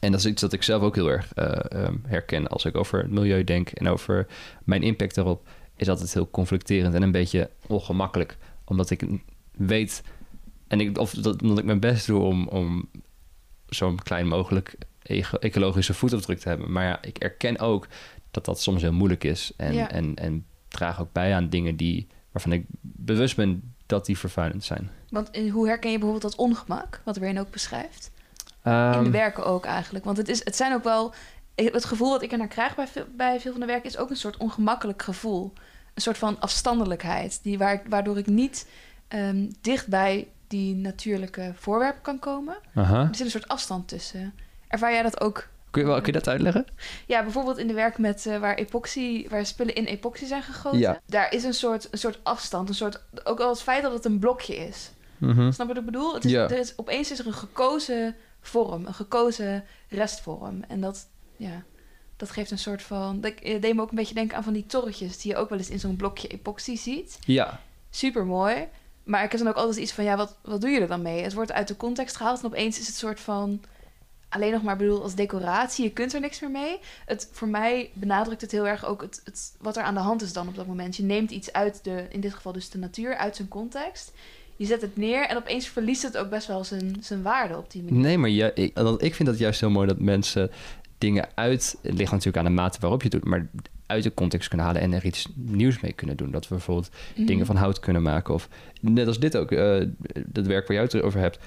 En 0.00 0.10
dat 0.10 0.20
is 0.20 0.26
iets 0.26 0.40
dat 0.40 0.52
ik 0.52 0.62
zelf 0.62 0.82
ook 0.82 0.94
heel 0.94 1.10
erg 1.10 1.34
eh, 1.34 1.82
ehm, 1.82 1.96
herken 2.06 2.46
als 2.48 2.64
ik 2.64 2.76
over 2.76 2.98
het 2.98 3.10
milieu 3.10 3.44
denk 3.44 3.70
en 3.70 3.88
over 3.88 4.26
mijn 4.64 4.82
impact 4.82 5.16
erop. 5.16 5.48
Is 5.76 5.88
altijd 5.88 6.14
heel 6.14 6.30
conflicterend 6.30 6.94
en 6.94 7.02
een 7.02 7.12
beetje 7.12 7.50
ongemakkelijk. 7.66 8.36
Omdat 8.64 8.90
ik 8.90 9.06
weet, 9.52 10.02
en 10.68 10.80
ik, 10.80 10.98
of 10.98 11.10
dat, 11.10 11.42
omdat 11.42 11.58
ik 11.58 11.64
mijn 11.64 11.80
best 11.80 12.06
doe 12.06 12.22
om, 12.22 12.48
om 12.48 12.88
zo'n 13.68 14.02
klein 14.02 14.26
mogelijk 14.26 14.76
ecologische 15.40 15.94
voetafdruk 15.94 16.38
te 16.38 16.48
hebben. 16.48 16.72
Maar 16.72 16.84
ja, 16.84 17.02
ik 17.02 17.18
erken 17.18 17.58
ook 17.58 17.86
dat 18.30 18.44
dat 18.44 18.60
soms 18.60 18.82
heel 18.82 18.92
moeilijk 18.92 19.24
is. 19.24 19.52
En, 19.56 19.74
Ja. 19.74 19.90
en, 19.90 20.14
en 20.14 20.46
draag 20.68 21.00
ook 21.00 21.12
bij 21.12 21.34
aan 21.34 21.48
dingen 21.48 21.76
die, 21.76 22.06
waarvan 22.32 22.52
ik 22.52 22.64
bewust 22.80 23.36
ben 23.36 23.74
dat 23.86 24.06
die 24.06 24.18
vervuilend 24.18 24.64
zijn. 24.64 24.90
Want 25.10 25.36
hoe 25.36 25.66
herken 25.66 25.90
je 25.90 25.98
bijvoorbeeld 25.98 26.32
dat 26.32 26.40
ongemak, 26.40 27.00
wat 27.04 27.16
Rain 27.16 27.40
ook 27.40 27.50
beschrijft? 27.50 28.10
in 28.64 28.72
Ehm, 28.72 29.04
de 29.04 29.10
werken 29.10 29.46
ook 29.46 29.64
eigenlijk. 29.64 30.04
Want 30.04 30.16
het, 30.16 30.28
is, 30.28 30.44
het 30.44 30.56
zijn 30.56 30.74
ook 30.74 30.84
wel... 30.84 31.14
Het 31.54 31.84
gevoel 31.84 32.10
dat 32.10 32.22
ik 32.22 32.32
er 32.32 32.38
naar 32.38 32.48
krijg 32.48 32.74
bij 32.74 32.86
veel, 32.86 33.04
bij 33.16 33.40
veel 33.40 33.50
van 33.50 33.60
de 33.60 33.66
werken... 33.66 33.90
is 33.90 33.96
ook 33.96 34.10
een 34.10 34.16
soort 34.16 34.36
ongemakkelijk 34.36 35.02
gevoel. 35.02 35.52
Een 35.94 36.02
soort 36.02 36.18
van 36.18 36.40
afstandelijkheid. 36.40 37.40
Die, 37.42 37.58
waar, 37.58 37.82
waardoor 37.88 38.18
ik 38.18 38.26
niet 38.26 38.66
ehm, 39.08 39.50
dicht 39.60 39.88
bij 39.88 40.28
die 40.46 40.74
natuurlijke 40.74 41.52
voorwerpen 41.54 42.02
kan 42.02 42.18
komen. 42.18 42.56
Er 43.08 43.14
zit 43.14 43.24
een 43.24 43.30
soort 43.30 43.48
afstand 43.48 43.88
tussen. 43.88 44.34
Ervaar 44.68 44.92
jij 44.92 45.02
dat 45.02 45.20
ook? 45.20 45.46
Kun, 45.70 45.82
je, 45.82 45.88
wel- 45.88 45.96
kun 46.00 46.12
je 46.12 46.18
dat 46.18 46.28
uitleggen? 46.28 46.66
Ja, 47.06 47.22
bijvoorbeeld 47.22 47.58
in 47.58 47.66
de 47.66 47.72
werk 47.74 47.98
met 47.98 48.26
eh, 48.26 48.38
waar 48.38 48.54
epoxy, 48.54 49.28
waar 49.28 49.46
spullen 49.46 49.74
in 49.74 49.84
epoxy 49.84 50.24
zijn 50.26 50.42
gegoten. 50.42 50.78
Ja. 50.78 51.00
Daar 51.06 51.32
is 51.32 51.44
een 51.44 51.54
soort, 51.54 51.88
een 51.90 51.98
soort 51.98 52.18
afstand. 52.22 52.68
Een 52.68 52.74
soort, 52.74 53.00
ook 53.24 53.40
al 53.40 53.48
het 53.48 53.62
feit 53.62 53.82
dat 53.82 53.92
het 53.92 54.04
een 54.04 54.18
blokje 54.18 54.56
is. 54.56 54.90
Mhm. 55.18 55.52
Snap 55.52 55.66
je 55.68 55.74
wat 55.74 55.82
ik 55.82 55.90
bedoel? 55.90 56.14
Het 56.14 56.24
is, 56.24 56.30
Ja. 56.30 56.42
er 56.48 56.58
is, 56.58 56.72
opeens 56.78 57.10
is 57.10 57.18
er 57.18 57.26
een 57.26 57.32
gekozen 57.34 58.16
vorm, 58.40 58.86
een 58.86 58.94
gekozen 58.94 59.64
restvorm. 59.88 60.64
En 60.68 60.80
dat, 60.80 61.06
ja, 61.36 61.62
dat 62.16 62.30
geeft 62.30 62.50
een 62.50 62.58
soort 62.58 62.82
van... 62.82 63.20
Dat 63.20 63.32
eh, 63.32 63.60
deed 63.60 63.74
me 63.74 63.80
ook 63.82 63.90
een 63.90 63.96
beetje 63.96 64.14
denken 64.14 64.36
aan 64.36 64.44
van 64.44 64.52
die 64.52 64.66
torretjes... 64.66 65.18
die 65.18 65.32
je 65.32 65.36
ook 65.38 65.48
wel 65.48 65.58
eens 65.58 65.70
in 65.70 65.80
zo'n 65.80 65.96
blokje 65.96 66.28
epoxy 66.28 66.76
ziet. 66.76 67.18
Ja, 67.24 67.60
Super 67.90 68.26
mooi. 68.26 68.68
Maar 69.04 69.24
ik 69.24 69.30
heb 69.30 69.40
dan 69.40 69.48
ook 69.48 69.56
altijd 69.56 69.76
iets 69.76 69.92
van... 69.92 70.04
ja, 70.04 70.16
wat, 70.16 70.36
wat 70.42 70.60
doe 70.60 70.70
je 70.70 70.80
er 70.80 70.86
dan 70.88 71.02
mee? 71.02 71.22
Het 71.22 71.34
wordt 71.34 71.52
uit 71.52 71.68
de 71.68 71.76
context 71.76 72.16
gehaald... 72.16 72.38
en 72.40 72.46
opeens 72.46 72.78
is 72.78 72.86
het 72.86 72.96
soort 72.96 73.20
van... 73.20 73.60
alleen 74.36 74.52
nog 74.52 74.62
maar 74.62 74.76
bedoeld 74.76 75.02
als 75.02 75.14
decoratie. 75.14 75.84
Je 75.84 75.90
kunt 75.92 76.14
er 76.14 76.20
niks 76.20 76.40
meer 76.40 76.50
mee. 76.50 76.78
Het, 77.06 77.28
voor 77.32 77.48
mij 77.48 77.90
benadrukt 77.92 78.40
het 78.40 78.50
heel 78.50 78.66
erg 78.66 78.86
ook 78.86 79.00
het, 79.02 79.20
het, 79.24 79.52
wat 79.60 79.76
er 79.76 79.82
aan 79.82 79.94
de 79.94 80.00
hand 80.00 80.22
is 80.22 80.32
dan 80.32 80.48
op 80.48 80.56
dat 80.56 80.66
moment. 80.66 80.96
Je 80.96 81.02
neemt 81.02 81.30
iets 81.30 81.52
uit 81.52 81.84
de, 81.84 82.06
in 82.08 82.20
dit 82.20 82.34
geval 82.34 82.52
dus 82.52 82.70
de 82.70 82.78
natuur, 82.78 83.16
uit 83.16 83.36
zijn 83.36 83.48
context. 83.48 84.12
Je 84.56 84.66
zet 84.66 84.80
het 84.80 84.96
neer 84.96 85.26
en 85.26 85.36
opeens 85.36 85.66
verliest 85.68 86.02
het 86.02 86.16
ook 86.16 86.30
best 86.30 86.46
wel 86.46 86.64
zijn, 86.64 86.96
zijn 87.00 87.22
waarde 87.22 87.56
op 87.56 87.70
die 87.70 87.82
manier. 87.82 88.00
nee, 88.00 88.18
maar 88.18 88.30
ja, 88.30 88.54
ik, 88.98 89.14
vind 89.14 89.28
dat 89.28 89.38
juist 89.38 89.60
heel 89.60 89.70
mooi 89.70 89.86
dat 89.86 89.98
mensen 90.00 90.50
dingen 90.98 91.28
uit... 91.34 91.76
Het 91.82 91.94
ligt 91.94 92.10
natuurlijk 92.10 92.36
aan 92.36 92.44
de 92.44 92.60
mate 92.60 92.80
waarop 92.80 93.02
je 93.02 93.08
het 93.08 93.20
doet, 93.20 93.30
maar 93.30 93.46
uit 93.86 94.02
de 94.02 94.14
context 94.14 94.48
kunnen 94.48 94.66
halen 94.66 94.82
en 94.82 94.92
er 94.92 95.04
iets 95.04 95.28
nieuws 95.34 95.80
mee 95.80 95.92
kunnen 95.92 96.16
doen. 96.16 96.30
Dat 96.30 96.48
we 96.48 96.54
bijvoorbeeld 96.54 96.90
Mhm. 97.16 97.26
dingen 97.26 97.46
van 97.46 97.56
hout 97.56 97.80
kunnen 97.80 98.02
maken. 98.02 98.34
Of 98.34 98.48
net 98.80 99.06
als 99.06 99.18
dit 99.18 99.36
ook, 99.36 99.52
eh 99.52 99.80
dat 100.26 100.46
werk 100.46 100.66
waar 100.66 100.76
jij 100.76 100.84
het 100.84 101.02
over 101.02 101.20
hebt. 101.20 101.38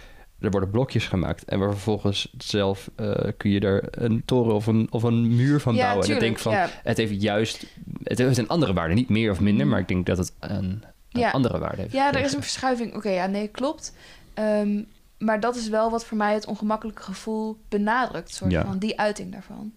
Er 0.41 0.51
worden 0.51 0.69
blokjes 0.69 1.08
gemaakt 1.08 1.43
en 1.46 1.60
waar 1.60 1.69
vervolgens 1.72 2.34
zelf 2.38 2.89
eh, 2.96 3.12
kun 3.38 3.50
je 3.50 3.60
er 3.60 3.88
een 4.03 4.25
toren 4.25 4.53
of 4.55 4.67
een, 4.67 4.88
of 4.91 5.03
een 5.03 5.36
muur 5.36 5.60
van 5.60 5.75
Ja, 5.75 5.81
bouwen. 5.86 6.08
en 6.08 6.13
ik 6.13 6.19
denk 6.19 6.39
van, 6.39 6.51
ja. 6.51 6.69
het 6.84 6.98
heeft 6.98 7.22
juist, 7.22 7.65
het 8.03 8.17
heeft 8.17 8.38
een 8.38 8.48
andere 8.48 8.74
waarde, 8.74 8.93
niet 8.93 9.10
meer 9.10 9.31
of 9.31 9.39
minder, 9.39 9.62
Mhm. 9.62 9.69
maar 9.72 9.79
ik 9.79 9.88
denk 9.88 10.05
dat 10.05 10.17
het 10.17 10.34
een, 10.39 10.53
een 10.60 10.84
Ja. 11.10 11.31
andere 11.31 11.60
waarde 11.60 11.81
heeft. 11.81 11.93
Ja, 11.93 12.13
er 12.13 12.24
is 12.24 12.34
een 12.34 12.41
verschuiving. 12.41 12.96
Oké, 12.96 13.10
ja, 13.10 13.25
nee, 13.25 13.48
klopt. 13.48 13.96
Ehm, 14.34 14.84
maar 15.17 15.39
dat 15.39 15.55
is 15.55 15.69
wel 15.69 15.91
wat 15.91 16.05
voor 16.05 16.17
mij 16.17 16.34
het 16.34 16.46
ongemakkelijke 16.46 17.01
gevoel 17.01 17.58
benadrukt. 17.69 18.34
Soort 18.34 18.51
Ja. 18.51 18.65
van 18.65 18.77
die 18.77 19.00
uiting 19.00 19.31
daarvan. 19.31 19.74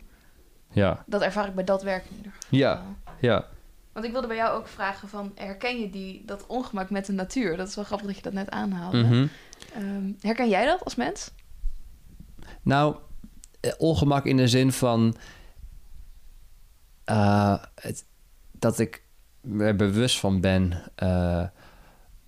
Ja, 0.72 1.04
Dat 1.06 1.22
ervaar 1.22 1.48
ik 1.48 1.54
bij 1.54 1.64
dat 1.64 1.82
werk 1.82 2.04
in 2.10 2.16
ieder 2.16 2.32
geval. 2.32 2.58
ja, 2.58 2.82
ja. 3.20 3.46
Want 3.92 4.04
ik 4.04 4.12
wilde 4.12 4.26
bij 4.26 4.36
jou 4.36 4.56
ook 4.58 4.68
vragen 4.68 5.08
van... 5.08 5.32
herken 5.34 5.80
je 5.80 5.90
die, 5.90 6.22
dat 6.26 6.46
ongemak 6.46 6.90
met 6.90 7.06
de 7.06 7.12
natuur? 7.12 7.56
Dat 7.56 7.68
is 7.68 7.74
wel 7.74 7.84
grappig 7.84 8.06
dat 8.06 8.16
je 8.16 8.22
dat 8.22 8.32
net 8.32 8.50
aanhaalde. 8.50 9.02
Mhm. 9.02 9.26
Ehm, 9.74 10.12
herken 10.20 10.48
jij 10.48 10.64
dat 10.66 10.84
als 10.84 10.94
mens? 10.94 11.30
Nou, 12.62 12.96
eh, 13.60 13.72
ongemak 13.78 14.24
in 14.26 14.36
de 14.36 14.48
zin 14.48 14.72
van 14.72 15.16
eh, 17.04 17.54
het, 17.74 18.04
dat 18.52 18.78
ik 18.78 19.02
er 19.58 19.76
bewust 19.76 20.20
van 20.20 20.40
ben 20.40 20.82
eh, 20.94 21.44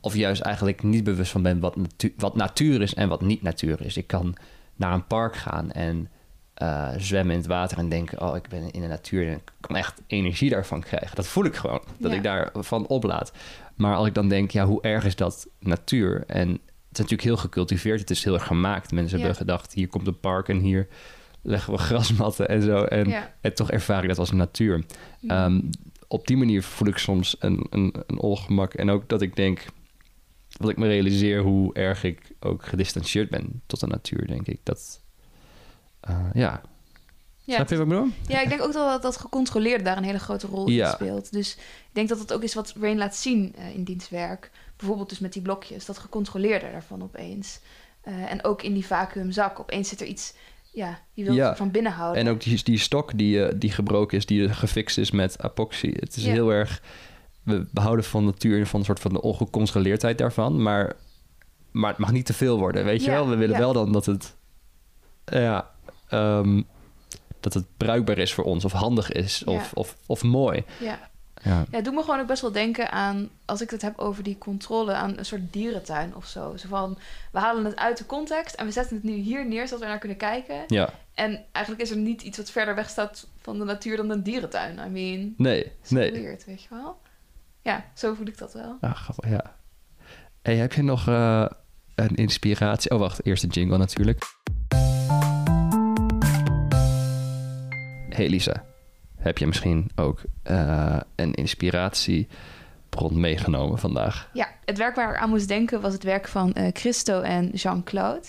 of 0.01 0.15
juist 0.15 0.43
eigenlijk 0.43 0.83
niet 0.83 1.05
bewust 1.05 1.31
van 1.31 1.43
ben 1.43 1.61
wat, 1.61 1.77
natu 1.77 2.15
wat 2.17 2.37
natuur 2.37 2.83
is 2.83 2.95
en 2.95 3.09
wat 3.09 3.21
niet 3.21 3.43
natuur 3.43 3.81
is. 3.81 3.97
Ik 3.97 4.07
kan 4.07 4.37
naar 4.77 4.93
een 4.93 5.07
park 5.07 5.37
gaan 5.37 5.73
en 5.73 6.09
uh, 6.63 6.91
zwemmen 6.97 7.33
in 7.35 7.39
het 7.41 7.49
water 7.49 7.79
en 7.79 7.89
denken: 7.89 8.21
Oh, 8.21 8.37
ik 8.37 8.49
ben 8.49 8.71
in 8.71 8.81
de 8.81 8.87
natuur 8.87 9.29
en 9.29 9.35
ik 9.37 9.53
kan 9.61 9.77
echt 9.77 10.03
energie 10.07 10.51
daarvan 10.51 10.81
krijgen. 10.81 11.17
Dat 11.17 11.27
voel 11.27 11.45
ik 11.45 11.55
gewoon, 11.57 11.83
dat 11.99 12.11
Ja. 12.11 12.17
ik 12.17 12.23
daarvan 12.23 12.87
oplaad. 12.87 13.33
Maar 13.75 13.95
als 13.97 14.07
ik 14.07 14.15
dan 14.15 14.29
denk: 14.29 14.51
Ja, 14.51 14.65
hoe 14.67 14.83
erg 14.83 15.05
is 15.05 15.17
dat 15.17 15.49
natuur? 15.59 16.25
En 16.27 16.61
is 16.95 16.99
natuurlijk 17.11 17.23
heel 17.29 17.37
gecultiveerd, 17.37 18.01
het 18.01 18.11
is 18.11 18.25
heel 18.25 18.35
erg 18.35 18.47
gemaakt. 18.47 18.93
Mensen 18.93 19.19
Ja. 19.19 19.25
hebben 19.25 19.41
gedacht: 19.47 19.73
Hier 19.73 19.89
komt 19.89 20.07
een 20.07 20.21
park 20.21 20.49
en 20.49 20.59
hier 20.59 20.89
leggen 21.43 21.73
we 21.73 21.79
grasmatten 21.79 22.49
en 22.49 22.63
zo. 22.63 22.83
En, 22.85 23.09
Ja. 23.09 23.35
en 23.41 23.55
toch 23.55 23.71
ervaar 23.71 24.03
ik 24.03 24.09
dat 24.09 24.19
als 24.19 24.33
natuur. 24.33 24.85
Mm. 25.21 25.31
Ehm, 25.31 25.61
op 26.09 26.27
die 26.27 26.37
manier 26.37 26.63
voel 26.63 26.89
ik 26.89 26.99
soms 26.99 27.37
een, 27.39 27.67
een, 27.71 27.95
een 28.07 28.19
ongemak. 28.19 28.75
En 28.75 28.91
ook 28.91 29.09
dat 29.09 29.23
ik 29.23 29.37
denk, 29.37 29.65
dat 30.49 30.71
ik 30.71 30.77
me 30.77 30.87
realiseer 30.87 31.41
hoe 31.43 31.75
erg 31.75 32.05
ik 32.05 32.21
ook 32.41 32.65
gedistanceerd 32.67 33.31
ben 33.31 33.63
tot 33.67 33.81
de 33.81 33.87
natuur, 33.87 34.27
denk 34.27 34.47
ik. 34.47 34.61
Dat, 34.63 35.01
eh, 36.01 36.27
ja. 36.35 36.61
Ja, 37.47 37.55
Snap 37.55 37.69
je 37.69 37.77
wat 37.77 37.85
ik 37.85 37.91
bedoel? 37.91 38.09
Ja, 38.29 38.41
ik 38.41 38.49
denk 38.49 38.63
ook 38.63 38.73
dat 38.73 39.03
dat 39.03 39.17
gecontroleerd 39.17 39.85
daar 39.85 39.97
een 39.97 40.05
hele 40.05 40.19
grote 40.19 40.47
rol 40.47 40.69
Ja. 40.69 40.87
in 40.87 40.93
speelt. 40.93 41.33
Dus 41.33 41.55
ik 41.57 41.91
denk 41.93 42.09
dat 42.09 42.19
het 42.19 42.33
ook 42.33 42.43
is 42.43 42.55
wat 42.55 42.75
Rain 42.81 42.97
laat 42.99 43.17
zien 43.17 43.55
eh, 43.57 43.75
in 43.75 43.85
diens 43.85 44.09
werk. 44.11 44.51
Bijvoorbeeld 44.85 45.09
dus 45.11 45.19
met 45.19 45.33
die 45.33 45.43
blokjes, 45.43 45.85
dat 45.85 45.99
gecontroleerde 45.99 46.71
daarvan 46.73 47.03
opeens. 47.03 47.61
Eh, 48.01 48.31
en 48.31 48.45
ook 48.45 48.63
in 48.63 48.73
die 48.75 48.87
vacuümzak, 48.87 49.61
opeens 49.61 49.89
zit 49.89 50.01
er 50.01 50.07
iets, 50.07 50.35
ja, 50.73 50.99
die 51.15 51.25
wil 51.25 51.35
Ja. 51.35 51.57
van 51.57 51.71
binnen 51.71 51.93
houden. 51.93 52.23
En 52.23 52.29
ook 52.31 52.41
die, 52.41 52.63
die 52.63 52.79
stok 52.79 53.19
die, 53.19 53.45
eh, 53.47 53.55
die 53.57 53.71
gebroken 53.71 54.17
is, 54.19 54.27
die 54.27 54.49
gefixt 54.49 54.99
is 54.99 55.11
met 55.11 55.43
epoxy. 55.45 55.93
Het 55.97 56.17
is 56.17 56.25
Ja. 56.25 56.31
heel 56.33 56.51
erg... 56.53 56.83
We 57.43 57.67
behouden 57.71 58.05
van 58.05 58.25
natuur 58.25 58.59
en 58.59 58.67
van 58.67 58.81
een 58.81 58.87
soort 58.87 59.01
van 59.01 59.13
de 59.13 59.23
ongecontroleerdheid 59.23 60.19
daarvan. 60.19 60.63
Maar, 60.63 60.97
maar 61.71 61.91
het 61.91 61.99
mag 61.99 62.13
niet 62.13 62.27
te 62.27 62.33
veel 62.33 62.59
worden, 62.59 62.85
weet 62.85 63.05
je 63.05 63.11
wel? 63.11 63.29
We 63.29 63.37
willen 63.37 63.59
wel 63.59 63.73
dan 63.73 63.93
dat 63.93 64.07
het... 64.07 64.37
Ja, 65.25 65.71
ehm, 66.09 66.63
dat 67.41 67.55
het 67.55 67.65
bruikbaar 67.77 68.19
is 68.19 68.35
voor 68.35 68.45
ons. 68.45 68.65
Of 68.65 68.73
handig 68.73 69.13
is. 69.13 69.45
Of, 69.45 69.73
of, 69.73 69.97
of 70.07 70.23
mooi. 70.23 70.65
Ja. 70.81 71.11
Ja. 71.43 71.51
ja, 71.51 71.65
het 71.71 71.85
doet 71.85 71.95
me 71.95 72.01
gewoon 72.03 72.21
ook 72.21 72.27
best 72.27 72.43
wel 72.43 72.53
denken 72.53 72.91
aan, 72.93 73.29
als 73.45 73.61
ik 73.61 73.71
het 73.71 73.83
heb 73.83 73.99
over 73.99 74.23
die 74.23 74.39
controle, 74.39 74.93
aan 74.93 75.19
een 75.19 75.25
soort 75.25 75.53
dierentuin 75.53 76.15
of 76.15 76.27
zo. 76.27 76.57
Zo 76.57 76.69
van, 76.69 76.99
we 77.33 77.39
halen 77.39 77.65
het 77.65 77.77
uit 77.77 77.99
de 77.99 78.07
context 78.07 78.55
en 78.55 78.67
we 78.67 78.73
zetten 78.73 78.97
het 78.97 79.05
nu 79.05 79.13
hier 79.13 79.47
neer, 79.47 79.67
zodat 79.67 79.81
we 79.83 79.87
naar 79.87 79.99
kunnen 79.99 80.19
kijken. 80.19 80.65
ja. 80.67 80.91
En 81.15 81.45
eigenlijk 81.53 81.85
is 81.85 81.91
er 81.91 81.97
niet 81.97 82.23
iets 82.23 82.37
wat 82.37 82.51
verder 82.51 82.75
weg 82.75 82.89
staat 82.89 83.27
van 83.41 83.59
de 83.59 83.65
natuur 83.65 83.97
dan 83.97 84.11
een 84.11 84.23
dierentuin. 84.23 84.79
I 84.87 84.89
mean, 84.89 85.35
Nee, 85.37 85.73
nee. 85.89 86.13
weird, 86.13 86.45
weet 86.45 86.63
je 86.63 86.69
wel? 86.71 87.01
Ja, 87.63 87.85
zo 87.95 88.15
voel 88.15 88.27
ik 88.27 88.39
dat 88.39 88.53
wel. 88.53 88.77
Ah, 88.81 88.95
grappig, 88.95 89.31
ja. 89.31 89.55
Hey, 90.43 90.57
heb 90.57 90.73
je 90.73 90.83
nog 90.83 91.09
eh, 91.09 91.47
een 91.95 92.15
inspiratie? 92.15 92.91
Oh, 92.91 92.99
wacht. 92.99 93.27
Eerst 93.27 93.43
de 93.43 93.49
jingle 93.49 93.79
natuurlijk. 93.79 94.23
Hey 98.09 98.29
Lisa. 98.29 98.65
Heb 99.25 99.39
je 99.39 99.47
misschien 99.47 99.91
ook 99.95 100.23
eh, 100.43 100.97
een 101.15 101.35
inspiratiebron 101.35 103.21
meegenomen 103.21 103.79
vandaag? 103.79 104.31
Ja, 104.33 104.49
het 104.65 104.79
werk 104.79 104.95
waar 104.95 105.15
ik 105.15 105.21
aan 105.21 105.29
moest 105.29 105.49
denken 105.49 105.81
was 105.81 105.93
het 105.93 106.03
werk 106.03 106.29
van 106.29 106.53
eh, 106.53 106.69
Christo 106.73 107.21
en 107.21 107.49
Jean-Claude. 107.49 108.27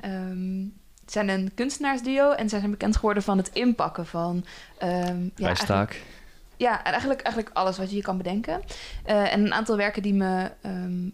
Ehm, 0.00 0.62
het 1.00 1.12
zijn 1.12 1.28
een 1.28 1.54
kunstenaarsduo 1.54 2.30
en 2.30 2.48
zij 2.48 2.58
zijn 2.58 2.70
bekend 2.70 2.96
geworden 2.96 3.22
van 3.22 3.36
het 3.36 3.50
inpakken 3.52 4.06
van... 4.06 4.44
ehm, 4.78 5.28
ja, 5.36 5.54
ja, 6.56 6.84
en 6.84 6.90
eigenlijk, 6.90 7.20
eigenlijk 7.20 7.56
alles 7.56 7.78
wat 7.78 7.90
je 7.90 7.96
je 7.96 8.02
kan 8.02 8.16
bedenken. 8.16 8.62
Eh, 9.04 9.32
en 9.32 9.44
een 9.44 9.54
aantal 9.54 9.76
werken 9.76 10.02
die 10.02 10.14
me, 10.14 10.50
ehm, 10.60 11.08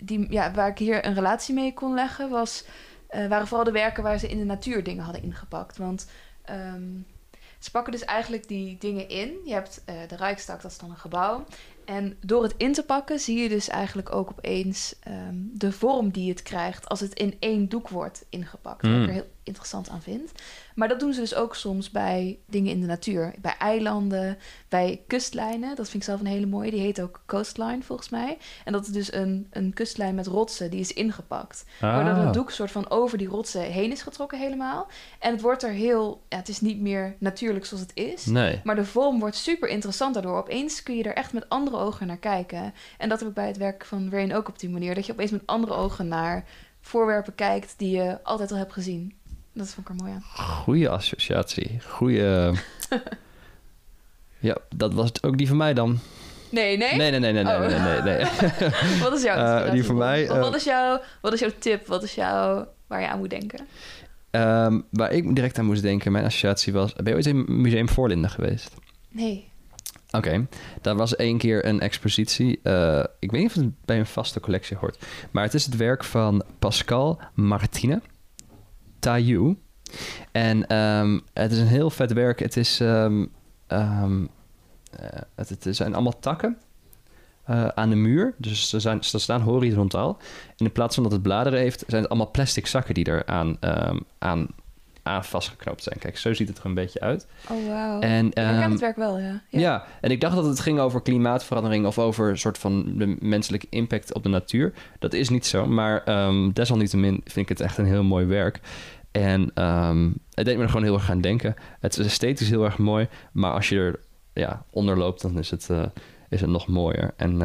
die, 0.00 0.32
ja, 0.32 0.52
waar 0.52 0.68
ik 0.68 0.78
hier 0.78 1.06
een 1.06 1.14
relatie 1.14 1.54
mee 1.54 1.74
kon 1.74 1.94
leggen... 1.94 2.30
Was, 2.30 2.64
waren 3.28 3.46
vooral 3.46 3.64
de 3.64 3.72
werken 3.72 4.02
waar 4.02 4.18
ze 4.18 4.28
in 4.28 4.38
de 4.38 4.44
natuur 4.44 4.84
dingen 4.84 5.04
hadden 5.04 5.22
ingepakt. 5.22 5.76
Want 5.76 6.06
ze 7.64 7.70
pakken 7.70 7.92
dus 7.92 8.04
eigenlijk 8.04 8.48
die 8.48 8.76
dingen 8.78 9.08
in. 9.08 9.32
Je 9.44 9.52
hebt 9.52 9.82
eh, 9.84 9.94
de 10.08 10.16
Rijkstak, 10.16 10.62
dat 10.62 10.70
is 10.70 10.78
dan 10.78 10.90
een 10.90 10.96
gebouw. 10.96 11.44
En 11.84 12.16
door 12.20 12.42
het 12.42 12.54
in 12.56 12.72
te 12.72 12.84
pakken 12.84 13.18
zie 13.18 13.38
je 13.42 13.48
dus 13.48 13.68
eigenlijk 13.68 14.14
ook 14.14 14.30
opeens 14.30 14.94
ehm, 15.00 15.34
de 15.34 15.72
vorm 15.72 16.10
die 16.10 16.28
het 16.30 16.42
krijgt 16.42 16.88
als 16.88 17.00
het 17.00 17.14
in 17.14 17.36
één 17.38 17.68
doek 17.68 17.88
wordt 17.88 18.24
ingepakt. 18.28 18.82
Wat 18.82 18.90
Mm. 18.90 19.02
ik 19.02 19.08
er 19.08 19.14
heel 19.14 19.30
interessant 19.44 19.88
aan 19.88 20.02
vind. 20.02 20.32
Maar 20.74 20.88
dat 20.88 21.00
doen 21.00 21.12
ze 21.12 21.20
dus 21.20 21.34
ook 21.34 21.54
soms 21.56 21.90
bij 21.90 22.38
dingen 22.46 22.72
in 22.72 22.80
de 22.80 22.86
natuur. 22.86 23.34
Bij 23.40 23.54
eilanden, 23.58 24.38
bij 24.68 25.02
kustlijnen. 25.06 25.76
Dat 25.76 25.88
vind 25.88 26.02
ik 26.02 26.08
zelf 26.08 26.20
een 26.20 26.26
hele 26.26 26.46
mooie. 26.46 26.70
Die 26.70 26.80
heet 26.80 27.00
ook 27.00 27.22
coastline 27.26 27.82
volgens 27.82 28.08
mij. 28.08 28.38
En 28.64 28.72
dat 28.72 28.86
is 28.86 28.92
dus 28.92 29.12
een, 29.12 29.46
een 29.50 29.72
kustlijn 29.74 30.14
met 30.14 30.26
rotsen 30.26 30.70
die 30.70 30.80
is 30.80 30.92
ingepakt. 30.92 31.64
Waardoor 31.80 32.12
Ah. 32.14 32.24
het 32.24 32.32
doek 32.34 32.50
soort 32.50 32.70
van 32.70 32.90
over 32.90 33.18
die 33.18 33.28
rotsen 33.28 33.62
heen 33.62 33.90
is 33.92 34.02
getrokken 34.02 34.38
helemaal. 34.38 34.86
En 35.18 35.32
het 35.32 35.40
wordt 35.40 35.62
er 35.62 35.70
heel... 35.70 36.22
Ja, 36.28 36.36
het 36.36 36.48
is 36.48 36.60
niet 36.60 36.80
meer 36.80 37.16
natuurlijk 37.18 37.66
zoals 37.66 37.82
het 37.82 37.92
is. 37.94 38.26
Nee. 38.26 38.60
Maar 38.64 38.76
de 38.76 38.84
vorm 38.84 39.20
wordt 39.20 39.36
super 39.36 39.68
interessant 39.68 40.14
daardoor. 40.14 40.38
Opeens 40.38 40.82
kun 40.82 40.96
je 40.96 41.02
er 41.02 41.14
echt 41.14 41.32
met 41.32 41.48
andere 41.48 41.76
ogen 41.76 42.06
naar 42.06 42.16
kijken. 42.18 42.74
En 42.98 43.08
dat 43.08 43.18
heb 43.18 43.28
ik 43.28 43.34
bij 43.34 43.46
het 43.46 43.56
werk 43.56 43.84
van 43.84 44.10
Rain 44.10 44.34
ook 44.34 44.48
op 44.48 44.58
die 44.58 44.70
manier. 44.70 44.94
Dat 44.94 45.06
je 45.06 45.12
opeens 45.12 45.30
met 45.30 45.46
andere 45.46 45.72
ogen 45.74 46.08
naar 46.08 46.44
voorwerpen 46.80 47.34
kijkt 47.34 47.74
die 47.76 47.96
je 47.96 48.22
altijd 48.22 48.50
al 48.50 48.56
hebt 48.56 48.72
gezien. 48.72 49.14
Dat 49.54 49.68
vond 49.68 49.88
ik 49.88 49.94
er 49.94 50.02
mooi 50.04 50.12
aan. 50.16 50.22
Goeie 50.46 50.88
associatie. 50.88 51.80
Goeie... 51.88 52.22
ja, 54.38 54.56
dat 54.76 54.94
was 54.94 55.08
het 55.08 55.22
ook 55.22 55.38
die 55.38 55.48
van 55.48 55.56
mij 55.56 55.74
dan. 55.74 55.98
Nee, 56.50 56.76
nee? 56.76 56.96
Nee, 56.96 57.10
nee, 57.10 57.20
nee, 57.20 57.32
nee, 57.32 57.44
nee, 57.44 57.54
Oh. 57.54 57.60
nee, 57.66 57.78
nee, 57.78 58.02
nee. 58.02 58.24
Wat 59.04 59.12
is 59.16 59.22
jouw 59.22 59.36
inspiratie? 59.42 59.70
die 59.72 59.84
van 59.84 59.96
mij, 59.96 60.30
Of 60.30 60.36
eh, 60.36 60.42
wat, 60.42 60.54
is 60.54 60.64
jouw, 60.64 61.00
wat 61.20 61.32
is 61.32 61.40
jouw 61.40 61.50
tip? 61.58 61.86
Wat 61.86 62.02
is 62.02 62.14
jouw... 62.14 62.68
Waar 62.86 63.00
je 63.00 63.08
aan 63.08 63.18
moet 63.18 63.30
denken? 63.30 63.66
Ehm, 64.30 64.80
waar 64.90 65.12
ik 65.12 65.34
direct 65.34 65.58
aan 65.58 65.64
moest 65.64 65.82
denken, 65.82 66.12
mijn 66.12 66.24
associatie 66.24 66.72
was... 66.72 66.92
Ben 66.92 67.06
je 67.06 67.14
ooit 67.14 67.26
in 67.26 67.44
Museum 67.60 67.88
Voorlinden 67.88 68.30
geweest? 68.30 68.74
Nee. 69.08 69.48
Oké, 70.10 70.46
daar 70.80 70.96
was 70.96 71.16
één 71.16 71.38
keer 71.38 71.66
een 71.66 71.80
expositie. 71.80 72.60
eh, 72.62 73.04
ik 73.18 73.30
weet 73.30 73.40
niet 73.40 73.50
of 73.50 73.54
het 73.62 73.84
bij 73.84 73.98
een 73.98 74.06
vaste 74.06 74.40
collectie 74.40 74.76
hoort. 74.76 75.04
Maar 75.30 75.44
het 75.44 75.54
is 75.54 75.64
het 75.64 75.76
werk 75.76 76.04
van 76.04 76.44
Pascal 76.58 77.20
Martine 77.34 78.00
Taillou. 79.04 79.56
En 80.32 80.66
ehm, 80.66 81.18
het 81.32 81.52
is 81.52 81.58
een 81.58 81.66
heel 81.66 81.90
vet 81.90 82.12
werk. 82.12 82.38
Het, 82.38 82.56
is, 82.56 82.80
ehm, 82.80 83.26
ehm, 83.66 84.26
eh, 84.90 85.20
het, 85.34 85.66
zijn 85.70 85.94
allemaal 85.94 86.18
takken 86.18 86.58
eh, 87.44 87.66
aan 87.66 87.90
de 87.90 87.96
muur. 87.96 88.34
Dus 88.38 88.68
ze, 88.68 88.80
zijn, 88.80 89.04
ze 89.04 89.18
staan 89.18 89.40
horizontaal. 89.40 90.18
In 90.56 90.72
plaats 90.72 90.94
van 90.94 91.02
dat 91.02 91.12
het 91.12 91.22
bladeren 91.22 91.58
heeft, 91.58 91.84
zijn 91.86 92.02
het 92.02 92.10
allemaal 92.10 92.30
plastic 92.30 92.66
zakken 92.66 92.94
die 92.94 93.04
er 93.04 93.26
aan, 93.26 93.58
aan, 94.18 94.48
aan 95.04 95.24
vastgeknoopt 95.24 95.82
zijn. 95.82 95.98
Kijk, 95.98 96.18
zo 96.18 96.34
ziet 96.34 96.48
het 96.48 96.58
er 96.58 96.66
een 96.66 96.74
beetje 96.74 97.00
uit. 97.00 97.26
Oh, 97.50 97.68
wauw. 97.68 98.00
En, 98.00 98.26
ik 98.26 98.34
herken 98.34 98.62
ehm, 98.62 98.70
het 98.70 98.80
werk 98.80 98.96
wel, 98.96 99.18
ja. 99.18 99.42
ja. 99.48 99.84
en 100.00 100.10
ik 100.10 100.20
dacht 100.20 100.34
dat 100.34 100.44
het 100.44 100.60
ging 100.60 100.78
over 100.78 101.02
klimaatverandering 101.02 101.86
of 101.86 101.98
over 101.98 102.30
een 102.30 102.38
soort 102.38 102.58
van 102.58 102.98
de 102.98 103.16
menselijke 103.20 103.66
impact 103.70 104.14
op 104.14 104.22
de 104.22 104.28
natuur. 104.28 104.72
Dat 104.98 105.12
is 105.12 105.28
niet 105.28 105.46
zo, 105.46 105.66
maar 105.66 106.04
ehm, 106.04 106.50
desalniettemin 106.52 107.20
vind 107.24 107.36
ik 107.36 107.48
het 107.48 107.60
echt 107.60 107.78
een 107.78 107.86
heel 107.86 108.02
mooi 108.02 108.26
werk. 108.26 108.60
En 109.10 109.50
ehm, 109.54 110.10
het 110.30 110.44
deed 110.44 110.56
me 110.56 110.62
er 110.62 110.68
gewoon 110.68 110.84
heel 110.84 110.94
erg 110.94 111.10
aan 111.10 111.20
denken. 111.20 111.54
Het 111.80 111.98
is 111.98 112.06
esthetisch 112.06 112.48
heel 112.48 112.64
erg 112.64 112.78
mooi, 112.78 113.08
maar 113.32 113.52
als 113.52 113.68
je 113.68 113.78
er 113.78 114.00
ja, 114.32 114.64
onder 114.70 114.98
loopt, 114.98 115.22
dan 115.22 115.38
is 115.38 115.50
het, 115.50 115.70
eh, 115.70 115.84
is 116.28 116.40
het 116.40 116.50
nog 116.50 116.66
mooier. 116.66 117.14
En 117.16 117.40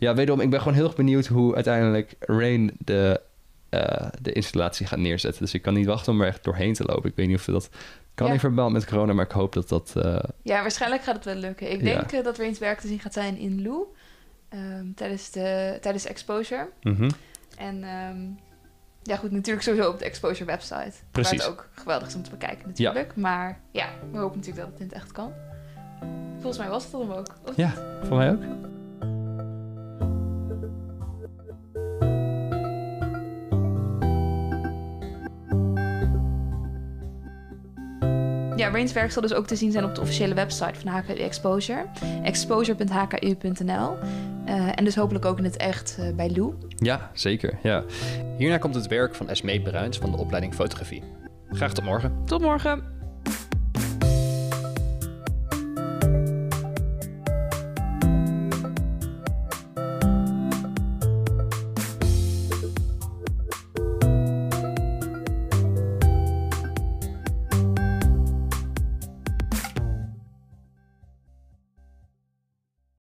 ja, 0.00 0.14
wederom, 0.14 0.40
ik 0.40 0.50
ben 0.50 0.58
gewoon 0.58 0.74
heel 0.74 0.84
erg 0.84 0.96
benieuwd 0.96 1.26
hoe 1.26 1.54
uiteindelijk 1.54 2.14
Rain 2.18 2.70
de, 2.78 3.20
eh, 3.70 4.06
de 4.22 4.32
installatie 4.32 4.86
gaat 4.86 4.98
neerzetten. 4.98 5.42
Dus 5.42 5.54
ik 5.54 5.62
kan 5.62 5.74
niet 5.74 5.86
wachten 5.86 6.12
om 6.12 6.20
er 6.20 6.26
echt 6.26 6.44
doorheen 6.44 6.74
te 6.74 6.84
lopen. 6.84 7.10
Ik 7.10 7.16
weet 7.16 7.26
niet 7.26 7.36
of 7.36 7.44
dat 7.44 7.68
kan 8.14 8.26
Ja. 8.26 8.32
in 8.32 8.40
verband 8.40 8.72
met 8.72 8.86
corona, 8.86 9.12
maar 9.12 9.24
ik 9.24 9.30
hoop 9.30 9.52
dat 9.52 9.68
dat... 9.68 9.92
eh, 9.96 10.18
Ja, 10.42 10.60
waarschijnlijk 10.60 11.02
gaat 11.02 11.14
het 11.14 11.24
wel 11.24 11.34
lukken. 11.34 11.70
Ik 11.72 11.80
Ja. 11.80 11.84
denk 11.84 12.12
eh, 12.12 12.24
dat 12.24 12.38
Rain's 12.38 12.58
werk 12.58 12.80
te 12.80 12.86
zien 12.86 13.00
gaat 13.00 13.12
zijn 13.12 13.36
in 13.36 13.62
Lou. 13.62 13.84
ehm, 14.48 14.92
tijdens, 14.94 15.30
de, 15.30 15.78
tijdens 15.80 16.04
Exposure. 16.06 16.68
mhm. 16.82 17.10
En 17.56 17.82
ehm, 17.84 18.18
ja, 19.02 19.16
goed, 19.16 19.30
natuurlijk 19.30 19.64
sowieso 19.66 19.88
op 19.90 19.98
de 19.98 20.04
Exposure 20.04 20.44
website. 20.44 20.92
Precies. 21.10 21.38
Waar 21.38 21.48
het 21.48 21.58
ook 21.58 21.68
geweldig 21.74 22.08
is 22.08 22.14
om 22.14 22.22
te 22.22 22.30
bekijken 22.30 22.68
natuurlijk. 22.68 23.16
Maar 23.16 23.60
ja, 23.70 23.88
we 24.12 24.18
hopen 24.18 24.36
natuurlijk 24.38 24.64
dat 24.64 24.72
het 24.72 24.80
in 24.80 24.86
het 24.86 24.94
echt 24.96 25.12
kan. 25.12 25.32
Volgens 26.38 26.58
mij 26.58 26.68
was 26.68 26.82
het 26.82 26.92
dan 26.92 27.12
ook. 27.14 27.26
Of 27.48 27.56
Ja, 27.56 27.72
voor 28.02 28.16
mij 28.16 28.30
ook. 28.30 28.42
Ja, 38.60 38.70
Rain's 38.70 38.92
werk 38.92 39.12
zal 39.12 39.22
dus 39.22 39.32
ook 39.34 39.46
te 39.46 39.56
zien 39.56 39.72
zijn 39.72 39.84
op 39.84 39.94
de 39.94 40.00
officiële 40.00 40.34
website 40.34 40.80
van 40.80 40.90
HKU 40.90 41.12
Exposure. 41.12 41.84
exposure.hku.nl 42.22 43.96
Eh, 44.44 44.68
En 44.74 44.84
dus 44.84 44.94
hopelijk 44.94 45.24
ook 45.24 45.38
in 45.38 45.44
het 45.44 45.56
echt 45.56 45.96
eh, 46.00 46.14
bij 46.14 46.30
Lou. 46.30 46.54
Ja, 46.76 47.10
zeker. 47.12 47.58
Ja. 47.62 47.84
Hierna 48.36 48.58
komt 48.58 48.74
het 48.74 48.86
werk 48.86 49.14
van 49.14 49.28
Esmee 49.28 49.62
Bruins 49.62 49.98
van 49.98 50.10
de 50.10 50.16
opleiding 50.16 50.54
fotografie. 50.54 51.02
Graag 51.50 51.72
tot 51.72 51.84
morgen. 51.84 52.22
Tot 52.24 52.40
morgen! 52.40 52.99